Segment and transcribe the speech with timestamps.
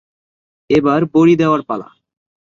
[0.69, 1.89] এবার বড়ি দেওয়ার পালা।